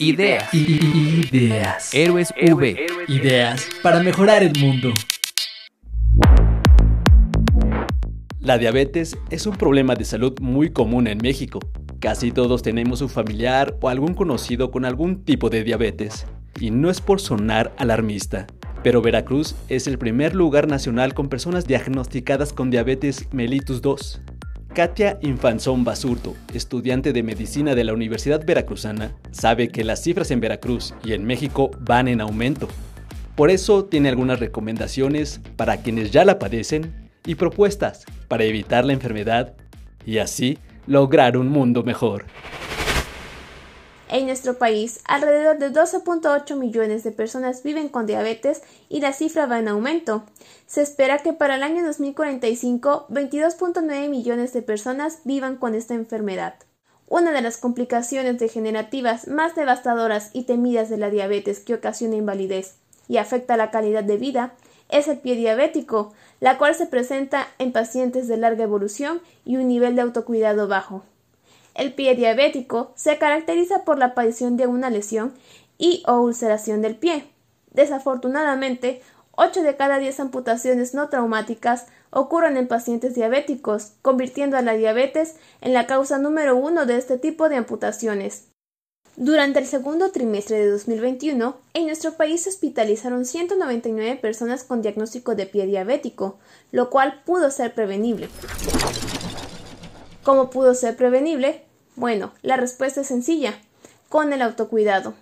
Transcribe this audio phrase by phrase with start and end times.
[0.00, 0.54] Ideas.
[0.54, 1.94] Ideas.
[1.94, 2.86] Héroes V.
[3.06, 4.94] Ideas para mejorar el mundo.
[8.40, 11.60] La diabetes es un problema de salud muy común en México.
[11.98, 16.26] Casi todos tenemos un familiar o algún conocido con algún tipo de diabetes.
[16.58, 18.46] Y no es por sonar alarmista,
[18.82, 24.22] pero Veracruz es el primer lugar nacional con personas diagnosticadas con diabetes mellitus 2.
[24.74, 30.38] Katia Infanzón Basurto, estudiante de medicina de la Universidad Veracruzana, sabe que las cifras en
[30.38, 32.68] Veracruz y en México van en aumento.
[33.34, 38.92] Por eso tiene algunas recomendaciones para quienes ya la padecen y propuestas para evitar la
[38.92, 39.54] enfermedad
[40.06, 42.26] y así lograr un mundo mejor.
[44.12, 49.46] En nuestro país, alrededor de 12.8 millones de personas viven con diabetes y la cifra
[49.46, 50.24] va en aumento.
[50.66, 56.54] Se espera que para el año 2045, 22.9 millones de personas vivan con esta enfermedad.
[57.06, 62.78] Una de las complicaciones degenerativas más devastadoras y temidas de la diabetes que ocasiona invalidez
[63.06, 64.54] y afecta la calidad de vida
[64.88, 69.68] es el pie diabético, la cual se presenta en pacientes de larga evolución y un
[69.68, 71.04] nivel de autocuidado bajo.
[71.80, 75.32] El pie diabético se caracteriza por la aparición de una lesión
[75.78, 77.24] y o ulceración del pie.
[77.70, 79.00] Desafortunadamente,
[79.32, 85.36] 8 de cada 10 amputaciones no traumáticas ocurren en pacientes diabéticos, convirtiendo a la diabetes
[85.62, 88.48] en la causa número uno de este tipo de amputaciones.
[89.16, 95.34] Durante el segundo trimestre de 2021, en nuestro país se hospitalizaron 199 personas con diagnóstico
[95.34, 96.38] de pie diabético,
[96.72, 98.28] lo cual pudo ser prevenible.
[100.22, 101.69] ¿Cómo pudo ser prevenible?
[102.00, 103.60] Bueno, la respuesta es sencilla,
[104.08, 105.12] con el autocuidado.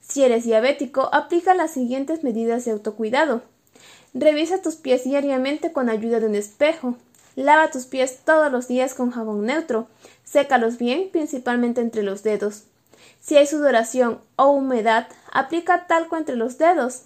[0.00, 3.42] Si eres diabético, aplica las siguientes medidas de autocuidado.
[4.12, 6.96] Revisa tus pies diariamente con ayuda de un espejo.
[7.36, 9.86] Lava tus pies todos los días con jabón neutro.
[10.24, 12.64] Sécalos bien, principalmente entre los dedos.
[13.20, 17.02] Si hay sudoración o humedad, aplica talco entre los dedos.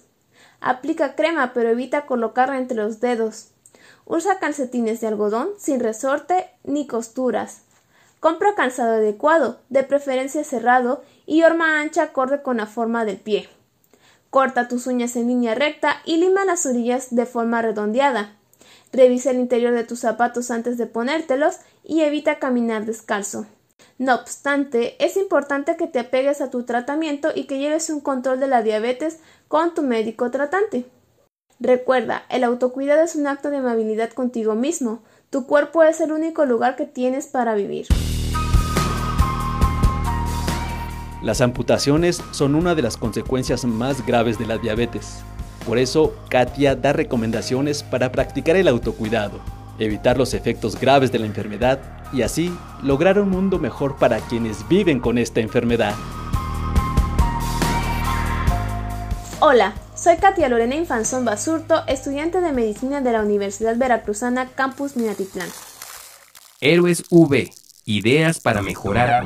[0.61, 3.49] Aplica crema, pero evita colocarla entre los dedos.
[4.05, 7.64] Usa calcetines de algodón sin resorte ni costuras.
[8.25, 13.47] Compra calzado adecuado, de preferencia cerrado, y horma ancha acorde con la forma del pie.
[14.31, 18.35] Corta tus uñas en línea recta y lima las orillas de forma redondeada.
[18.91, 23.45] Revisa el interior de tus zapatos antes de ponértelos y evita caminar descalzo.
[23.99, 28.39] No obstante, es importante que te apegues a tu tratamiento y que lleves un control
[28.39, 30.87] de la diabetes con tu médico tratante.
[31.59, 35.03] Recuerda, el autocuidado es un acto de amabilidad contigo mismo.
[35.29, 37.85] Tu cuerpo es el único lugar que tienes para vivir.
[41.25, 45.23] Las amputaciones son una de las consecuencias más graves de la diabetes.
[45.65, 49.39] Por eso, Katia da recomendaciones para practicar el autocuidado,
[49.79, 51.79] evitar los efectos graves de la enfermedad
[52.13, 55.95] y así lograr un mundo mejor para quienes viven con esta enfermedad.
[59.39, 65.49] Hola, soy Katia Lorena Infanzón Basurto, estudiante de medicina de la Universidad Veracruzana Campus Minatitlán.
[66.61, 67.49] Héroes V.
[67.85, 69.23] Ideas para mejorar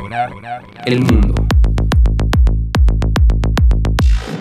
[0.86, 1.39] el mundo.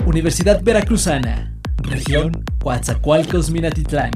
[0.08, 1.52] Universidad Veracruzana,
[1.82, 2.32] región
[2.62, 4.10] Coatzacoalcos Minatitlán.